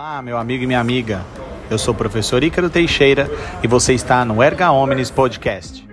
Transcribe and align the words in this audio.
Olá, 0.00 0.22
meu 0.22 0.38
amigo 0.38 0.62
e 0.62 0.66
minha 0.68 0.78
amiga. 0.78 1.26
Eu 1.68 1.76
sou 1.76 1.92
o 1.92 1.96
professor 1.96 2.44
Ícaro 2.44 2.70
Teixeira 2.70 3.28
e 3.64 3.66
você 3.66 3.94
está 3.94 4.24
no 4.24 4.40
Erga 4.40 4.70
Omnis 4.70 5.10
Podcast. 5.10 5.84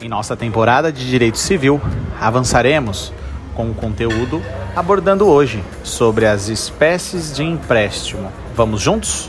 Em 0.00 0.08
nossa 0.08 0.36
temporada 0.36 0.92
de 0.92 1.10
Direito 1.10 1.38
Civil, 1.38 1.80
avançaremos 2.20 3.12
com 3.56 3.68
o 3.68 3.74
conteúdo 3.74 4.40
abordando 4.76 5.26
hoje 5.26 5.60
sobre 5.82 6.24
as 6.24 6.48
espécies 6.48 7.34
de 7.34 7.42
empréstimo. 7.42 8.30
Vamos 8.54 8.82
juntos? 8.82 9.28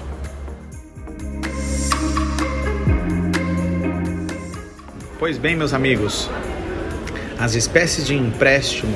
Pois 5.17 5.39
bem, 5.39 5.55
meus 5.55 5.73
amigos, 5.73 6.29
as 7.39 7.55
espécies 7.55 8.05
de 8.05 8.13
empréstimo 8.13 8.95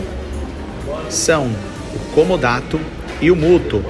são 1.09 1.49
o 1.93 1.99
comodato 2.13 2.79
e 3.19 3.31
o 3.31 3.35
mútuo. 3.35 3.83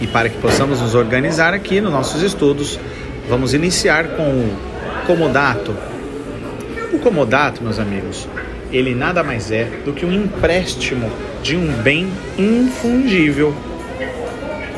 E 0.00 0.06
para 0.06 0.28
que 0.28 0.38
possamos 0.38 0.80
nos 0.80 0.94
organizar 0.94 1.52
aqui 1.54 1.80
nos 1.80 1.92
nossos 1.92 2.22
estudos, 2.22 2.78
vamos 3.28 3.54
iniciar 3.54 4.08
com 4.16 4.22
o 4.22 4.56
comodato. 5.06 5.74
O 6.92 6.98
comodato, 6.98 7.62
meus 7.62 7.78
amigos, 7.78 8.28
ele 8.72 8.94
nada 8.94 9.22
mais 9.22 9.50
é 9.50 9.64
do 9.84 9.92
que 9.92 10.04
um 10.04 10.12
empréstimo 10.12 11.10
de 11.42 11.56
um 11.56 11.66
bem 11.82 12.10
infungível. 12.38 13.54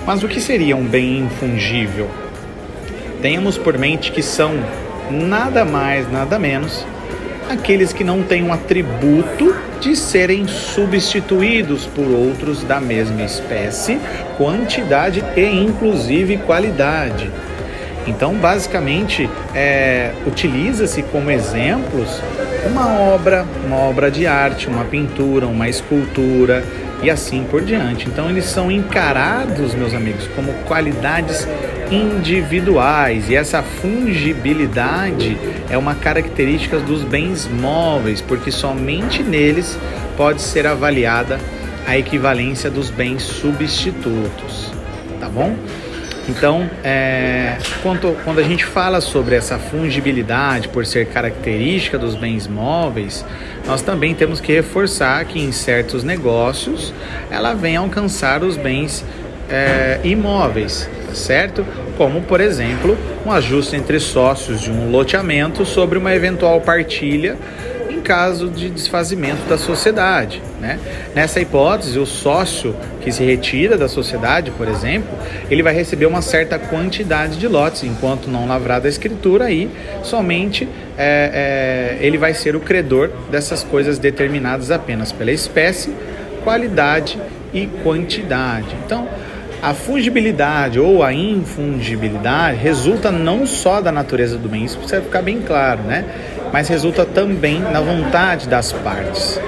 Mas 0.06 0.22
o 0.22 0.28
que 0.28 0.40
seria 0.40 0.76
um 0.76 0.84
bem 0.84 1.20
infungível? 1.20 2.08
Tenhamos 3.20 3.58
por 3.58 3.76
mente 3.76 4.10
que 4.10 4.22
são 4.22 4.54
nada 5.10 5.64
mais, 5.64 6.10
nada 6.10 6.38
menos 6.38 6.86
aqueles 7.50 7.92
que 7.92 8.04
não 8.04 8.22
têm 8.22 8.42
um 8.42 8.52
atributo 8.52 9.54
de 9.80 9.96
serem 9.96 10.46
substituídos 10.46 11.86
por 11.86 12.06
outros 12.06 12.62
da 12.62 12.80
mesma 12.80 13.22
espécie, 13.22 13.98
quantidade 14.36 15.24
e 15.36 15.44
inclusive 15.44 16.36
qualidade. 16.38 17.30
Então, 18.06 18.34
basicamente, 18.34 19.28
é, 19.54 20.12
utiliza-se 20.26 21.02
como 21.04 21.30
exemplos 21.30 22.20
uma 22.70 22.88
obra, 22.88 23.44
uma 23.64 23.76
obra 23.76 24.10
de 24.10 24.26
arte, 24.26 24.68
uma 24.68 24.84
pintura, 24.84 25.46
uma 25.46 25.68
escultura 25.68 26.64
e 27.02 27.10
assim 27.10 27.46
por 27.50 27.62
diante. 27.62 28.08
Então, 28.08 28.28
eles 28.28 28.46
são 28.46 28.70
encarados, 28.70 29.74
meus 29.74 29.94
amigos, 29.94 30.26
como 30.34 30.52
qualidades 30.66 31.46
individuais. 31.90 33.28
E 33.28 33.34
essa 33.34 33.62
fungibilidade 33.62 35.36
é 35.68 35.76
uma 35.76 35.94
característica 35.94 36.78
dos 36.78 37.02
bens 37.02 37.48
móveis, 37.48 38.20
porque 38.20 38.50
somente 38.50 39.22
neles 39.22 39.78
pode 40.16 40.40
ser 40.42 40.66
avaliada 40.66 41.38
a 41.86 41.96
equivalência 41.98 42.70
dos 42.70 42.90
bens 42.90 43.22
substitutos, 43.22 44.72
tá 45.18 45.28
bom? 45.28 45.56
Então, 46.28 46.70
é, 46.84 47.56
quando, 47.82 48.16
quando 48.22 48.38
a 48.38 48.42
gente 48.42 48.64
fala 48.64 49.00
sobre 49.00 49.34
essa 49.34 49.58
fungibilidade 49.58 50.68
por 50.68 50.86
ser 50.86 51.06
característica 51.06 51.98
dos 51.98 52.14
bens 52.14 52.46
móveis, 52.46 53.24
nós 53.66 53.82
também 53.82 54.14
temos 54.14 54.40
que 54.40 54.52
reforçar 54.52 55.24
que 55.24 55.40
em 55.40 55.50
certos 55.50 56.04
negócios 56.04 56.94
ela 57.30 57.54
vem 57.54 57.76
alcançar 57.76 58.44
os 58.44 58.56
bens 58.56 59.04
é, 59.48 59.98
imóveis, 60.04 60.88
certo? 61.14 61.64
Como, 61.96 62.22
por 62.22 62.40
exemplo, 62.40 62.96
um 63.24 63.32
ajuste 63.32 63.76
entre 63.76 64.00
sócios 64.00 64.60
de 64.60 64.70
um 64.70 64.90
loteamento 64.90 65.64
sobre 65.64 65.98
uma 65.98 66.14
eventual 66.14 66.60
partilha 66.60 67.36
em 67.90 68.00
caso 68.00 68.48
de 68.48 68.70
desfazimento 68.70 69.46
da 69.48 69.58
sociedade. 69.58 70.42
Né? 70.60 70.78
Nessa 71.14 71.40
hipótese, 71.40 71.98
o 71.98 72.06
sócio 72.06 72.74
que 73.00 73.12
se 73.12 73.22
retira 73.24 73.76
da 73.76 73.88
sociedade, 73.88 74.50
por 74.52 74.68
exemplo, 74.68 75.10
ele 75.50 75.62
vai 75.62 75.74
receber 75.74 76.06
uma 76.06 76.22
certa 76.22 76.58
quantidade 76.58 77.36
de 77.36 77.46
lotes, 77.46 77.84
enquanto 77.84 78.28
não 78.28 78.46
lavrada 78.46 78.86
a 78.86 78.90
escritura, 78.90 79.46
aí 79.46 79.70
somente 80.02 80.68
é, 80.96 81.98
é, 82.00 82.06
ele 82.06 82.16
vai 82.16 82.32
ser 82.32 82.56
o 82.56 82.60
credor 82.60 83.10
dessas 83.30 83.62
coisas 83.62 83.98
determinadas 83.98 84.70
apenas 84.70 85.12
pela 85.12 85.32
espécie, 85.32 85.92
qualidade 86.42 87.18
e 87.52 87.66
quantidade. 87.82 88.68
Então, 88.84 89.08
a 89.62 89.74
fungibilidade 89.74 90.80
ou 90.80 91.02
a 91.02 91.12
infungibilidade 91.12 92.56
resulta 92.56 93.10
não 93.10 93.46
só 93.46 93.80
da 93.80 93.92
natureza 93.92 94.38
do 94.38 94.48
bem, 94.48 94.64
isso 94.64 94.78
precisa 94.78 95.02
ficar 95.02 95.20
bem 95.20 95.42
claro, 95.42 95.82
né? 95.82 96.04
Mas 96.52 96.68
resulta 96.68 97.04
também 97.04 97.60
na 97.60 97.80
vontade 97.80 98.48
das 98.48 98.72
partes. 98.72 99.38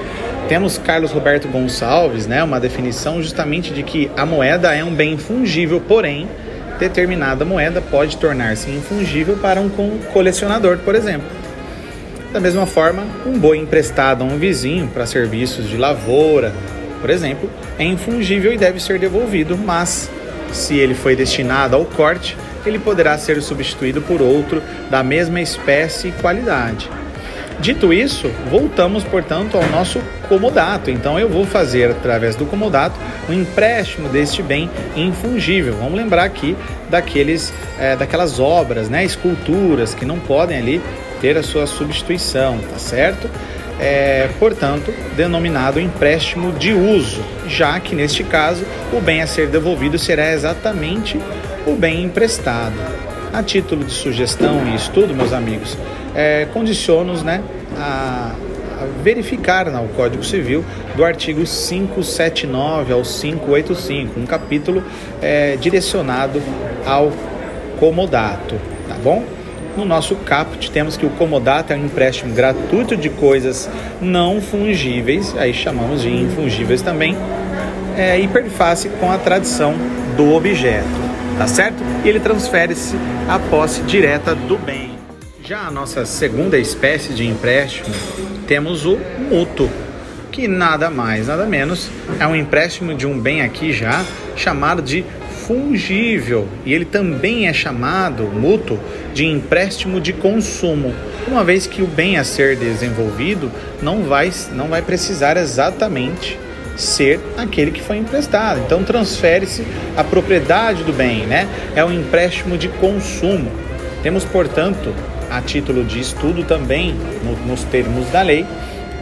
Temos 0.49 0.77
Carlos 0.77 1.13
Roberto 1.13 1.49
Gonçalves, 1.49 2.27
né, 2.27 2.43
uma 2.43 2.61
definição 2.61 3.23
justamente 3.23 3.73
de 3.73 3.83
que 3.83 4.11
a 4.17 4.27
moeda 4.27 4.75
é 4.75 4.85
um 4.85 4.95
bem 4.95 5.17
fungível, 5.17 5.81
porém 5.81 6.29
determinada 6.79 7.45
moeda 7.45 7.81
pode 7.81 8.17
tornar-se 8.17 8.71
infungível 8.71 9.37
para 9.37 9.61
um 9.61 9.71
colecionador, 10.13 10.79
por 10.79 10.95
exemplo. 10.95 11.29
Da 12.33 12.41
mesma 12.41 12.67
forma, 12.67 13.05
um 13.25 13.39
boi 13.39 13.59
emprestado 13.59 14.23
a 14.23 14.25
um 14.25 14.37
vizinho 14.37 14.89
para 14.89 15.07
serviços 15.07 15.69
de 15.69 15.77
lavoura, 15.77 16.53
por 17.03 17.11
exemplo, 17.11 17.51
é 17.79 17.85
infungível 17.85 18.53
e 18.53 18.57
deve 18.57 18.81
ser 18.81 18.99
devolvido, 18.99 19.59
mas 19.59 20.09
se 20.53 20.77
ele 20.77 20.95
foi 20.95 21.15
destinado 21.15 21.77
ao 21.77 21.85
corte, 21.85 22.37
ele 22.65 22.79
poderá 22.79 23.19
ser 23.19 23.43
substituído 23.43 24.01
por 24.01 24.23
outro 24.23 24.63
da 24.89 25.03
mesma 25.03 25.41
espécie 25.41 26.09
e 26.09 26.13
qualidade. 26.13 26.89
Dito 27.61 27.93
isso, 27.93 28.29
voltamos, 28.51 29.05
portanto, 29.05 29.57
ao 29.57 29.69
nosso 29.69 30.01
comodato. 30.29 30.91
Então, 30.91 31.19
eu 31.19 31.29
vou 31.29 31.45
fazer, 31.45 31.91
através 31.91 32.35
do 32.35 32.45
comodato, 32.47 32.99
um 33.29 33.33
empréstimo 33.33 34.09
deste 34.09 34.43
bem 34.43 34.69
infungível. 34.97 35.75
Vamos 35.75 35.95
lembrar 35.95 36.25
aqui 36.25 36.57
daqueles, 36.91 37.53
é, 37.79 37.95
daquelas 37.95 38.41
obras, 38.41 38.89
né, 38.89 39.05
esculturas 39.05 39.95
que 39.95 40.05
não 40.05 40.19
podem 40.19 40.59
ali 40.59 40.83
ter 41.21 41.37
a 41.37 41.43
sua 41.43 41.67
substituição, 41.69 42.59
tá 42.59 42.79
certo? 42.79 43.31
É, 43.83 44.29
portanto, 44.39 44.95
denominado 45.17 45.81
empréstimo 45.81 46.53
de 46.53 46.73
uso, 46.73 47.21
já 47.49 47.81
que 47.81 47.97
neste 47.97 48.23
caso 48.23 48.65
o 48.93 49.01
bem 49.01 49.21
a 49.21 49.27
ser 49.27 49.49
devolvido 49.49 49.99
será 49.99 50.33
exatamente 50.33 51.21
o 51.67 51.75
bem 51.75 52.05
emprestado. 52.05 52.75
A 53.33 53.43
título 53.43 53.85
de 53.85 53.91
sugestão 53.91 54.65
e 54.69 54.77
estudo, 54.77 55.13
meus 55.15 55.33
amigos, 55.33 55.77
é, 56.15 56.47
condiciono-nos 56.53 57.25
né, 57.25 57.43
a, 57.77 58.37
a 58.81 59.03
verificar 59.03 59.69
no 59.69 59.89
Código 59.89 60.23
Civil 60.23 60.65
do 60.95 61.05
artigo 61.05 61.41
579 61.41 62.93
ao 62.93 63.03
585, 63.03 64.21
um 64.21 64.27
capítulo 64.27 64.85
é, 65.21 65.57
direcionado 65.57 66.41
ao 66.87 67.11
comodato, 67.81 68.55
tá 68.87 68.95
bom? 69.03 69.25
No 69.77 69.85
nosso 69.87 70.17
caput 70.17 70.71
temos 70.71 70.97
que 70.97 71.07
o 71.07 71.11
comodato 71.11 71.73
é 71.73 71.77
um 71.77 71.87
empréstimo 71.87 72.35
gratuito 72.35 72.97
de 72.97 73.09
coisas 73.09 73.71
não 74.01 74.41
fungíveis, 74.41 75.35
aí 75.37 75.55
chamamos 75.55 76.03
de 76.03 76.11
infungíveis 76.11 76.83
também, 76.83 77.17
é, 77.97 78.21
hiperface 78.21 78.91
com 79.01 79.11
a 79.11 79.17
tradição 79.17 79.75
do 80.17 80.35
objeto, 80.35 80.87
tá 81.39 81.47
certo? 81.47 81.83
E 82.05 82.09
ele 82.09 82.21
transfere-se 82.21 82.97
à 83.29 83.39
posse 83.39 83.83
direta 83.83 84.35
do 84.35 84.59
bem. 84.59 84.93
Já 85.43 85.67
a 85.67 85.71
nossa 85.71 86.05
segunda 86.05 86.59
espécie 86.59 87.15
de 87.15 87.27
empréstimo, 87.27 87.95
temos 88.47 88.85
o 88.85 88.99
mútuo, 89.31 89.71
que 90.33 90.49
nada 90.49 90.89
mais, 90.89 91.27
nada 91.27 91.45
menos 91.45 91.91
é 92.19 92.27
um 92.27 92.35
empréstimo 92.35 92.95
de 92.95 93.07
um 93.07 93.21
bem 93.21 93.43
aqui 93.43 93.71
já 93.71 94.03
chamado 94.35 94.81
de 94.81 95.05
fungível 95.47 96.49
e 96.65 96.73
ele 96.73 96.87
também 96.87 97.49
é 97.49 97.53
chamado 97.53 98.23
mútuo 98.25 98.81
de 99.13 99.27
empréstimo 99.27 100.01
de 100.01 100.15
consumo, 100.15 100.95
uma 101.29 101.45
vez 101.45 101.67
que 101.67 101.83
o 101.83 101.87
bem 101.87 102.17
a 102.17 102.25
ser 102.25 102.57
desenvolvido 102.57 103.53
não 103.83 104.05
vai, 104.05 104.33
não 104.53 104.69
vai 104.69 104.81
precisar 104.81 105.37
exatamente 105.37 106.39
ser 106.77 107.21
aquele 107.37 107.71
que 107.71 107.83
foi 107.83 107.99
emprestado. 107.99 108.61
Então 108.65 108.83
transfere-se 108.83 109.63
a 109.95 110.03
propriedade 110.03 110.83
do 110.83 110.93
bem, 110.93 111.27
né? 111.27 111.47
É 111.77 111.85
um 111.85 111.93
empréstimo 111.93 112.57
de 112.57 112.69
consumo. 112.69 113.53
Temos, 114.03 114.25
portanto, 114.25 114.95
a 115.31 115.43
título 115.43 115.85
de 115.85 116.01
estudo 116.01 116.43
também, 116.45 116.95
no, 117.23 117.37
nos 117.47 117.63
termos 117.65 118.09
da 118.09 118.23
lei, 118.23 118.47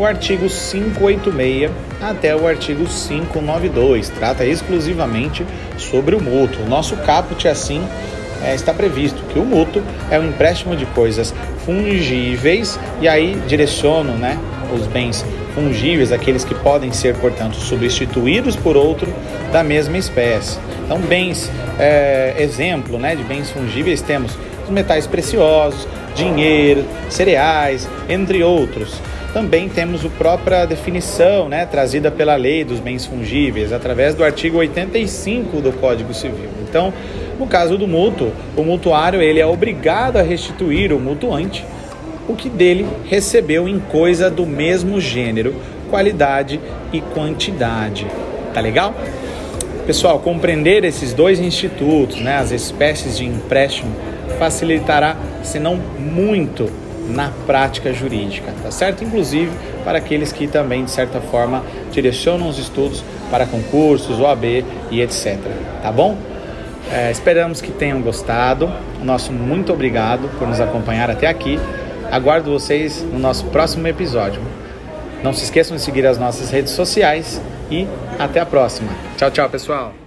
o 0.01 0.07
artigo 0.07 0.49
586 0.49 1.71
até 2.01 2.35
o 2.35 2.47
artigo 2.47 2.87
592. 2.87 4.09
Trata 4.09 4.47
exclusivamente 4.47 5.45
sobre 5.77 6.17
o 6.17 6.23
mútuo. 6.23 6.65
O 6.65 6.69
nosso 6.69 6.97
caput, 6.97 7.47
assim, 7.47 7.87
é, 8.43 8.55
está 8.55 8.73
previsto 8.73 9.23
que 9.25 9.39
o 9.39 9.45
mútuo 9.45 9.83
é 10.11 10.19
o 10.19 10.25
empréstimo 10.25 10.75
de 10.75 10.87
coisas 10.87 11.35
fungíveis 11.67 12.81
e 13.03 13.07
aí 13.07 13.39
direciono 13.47 14.13
né, 14.17 14.39
os 14.75 14.87
bens 14.87 15.23
fungíveis, 15.55 16.13
aqueles 16.13 16.45
que 16.45 16.55
podem 16.55 16.91
ser, 16.93 17.15
portanto, 17.17 17.57
substituídos 17.57 18.57
por 18.57 18.79
outro 18.79 19.13
da 19.53 19.63
mesma 19.63 19.99
espécie. 19.99 20.59
Então, 20.83 20.99
bens, 20.99 21.51
é, 21.79 22.37
exemplo 22.39 22.99
né, 22.99 23.15
de 23.15 23.23
bens 23.23 23.51
fungíveis, 23.51 24.01
temos 24.01 24.39
os 24.65 24.71
metais 24.71 25.07
preciosos, 25.07 25.87
dinheiro, 26.15 26.87
cereais, 27.11 27.87
entre 28.09 28.43
outros. 28.43 28.99
Também 29.33 29.69
temos 29.69 30.05
a 30.05 30.09
própria 30.09 30.67
definição, 30.67 31.49
né, 31.49 31.67
trazida 31.67 32.11
pela 32.11 32.37
lei 32.37 32.65
dos 32.65 32.81
bens 32.81 33.07
fungíveis, 33.07 33.73
através 33.73 34.15
do 34.15 34.25
artigo 34.25 34.59
85 34.59 35.61
do 35.61 35.73
Código 35.73 36.13
Civil. 36.13 36.49
Então, 36.69 36.93
no 37.39 37.47
caso 37.47 37.79
do 37.79 37.87
mútuo, 37.87 38.33
o 38.57 38.63
mutuário 38.63 39.23
ele 39.23 39.41
é 39.41 39.47
obrigado 39.47 40.17
a 40.17 40.23
restituir 40.23 40.93
o 40.93 40.99
mutuante 40.99 41.65
o 42.31 42.37
que 42.37 42.49
dele 42.49 42.87
recebeu 43.07 43.69
em 43.69 43.81
coisa 43.81 44.31
do 44.31 44.47
mesmo 44.47 45.01
gênero, 45.01 45.55
qualidade 45.91 46.61
e 46.93 47.01
quantidade. 47.01 48.07
Tá 48.55 48.61
legal? 48.61 48.95
Pessoal, 49.85 50.21
compreender 50.21 50.85
esses 50.85 51.13
dois 51.13 51.41
institutos, 51.41 52.21
né, 52.21 52.37
as 52.37 52.53
espécies 52.53 53.17
de 53.17 53.25
empréstimo, 53.25 53.91
facilitará, 54.39 55.17
se 55.43 55.59
não 55.59 55.77
muito, 55.77 56.71
na 57.09 57.31
prática 57.47 57.93
jurídica, 57.93 58.53
tá 58.63 58.71
certo? 58.71 59.03
Inclusive 59.03 59.51
para 59.85 59.99
aqueles 59.99 60.33
que 60.33 60.47
também, 60.47 60.85
de 60.85 60.91
certa 60.91 61.21
forma, 61.21 61.65
direcionam 61.91 62.49
os 62.49 62.59
estudos 62.59 63.03
para 63.31 63.47
concursos, 63.47 64.19
OAB 64.21 64.65
e 64.91 65.01
etc. 65.01 65.39
Tá 65.83 65.91
bom? 65.91 66.17
É, 66.93 67.11
esperamos 67.11 67.61
que 67.61 67.71
tenham 67.71 68.01
gostado. 68.01 68.71
Nosso 69.03 69.33
muito 69.33 69.73
obrigado 69.73 70.29
por 70.39 70.49
nos 70.49 70.61
acompanhar 70.61 71.11
até 71.11 71.27
aqui. 71.27 71.59
Aguardo 72.11 72.51
vocês 72.51 73.03
no 73.03 73.19
nosso 73.19 73.45
próximo 73.47 73.87
episódio. 73.87 74.43
Não 75.23 75.33
se 75.33 75.45
esqueçam 75.45 75.77
de 75.77 75.83
seguir 75.83 76.07
as 76.07 76.19
nossas 76.19 76.51
redes 76.51 76.73
sociais 76.73 77.41
e 77.71 77.87
até 78.19 78.41
a 78.41 78.47
próxima. 78.47 78.91
Tchau, 79.17 79.31
tchau, 79.31 79.49
pessoal. 79.49 80.00